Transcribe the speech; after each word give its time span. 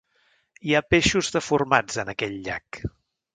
Hi 0.69 0.71
ha 0.77 0.81
peixos 0.93 1.29
deformats 1.35 2.01
en 2.05 2.11
aquell 2.15 2.35
llac. 2.49 2.81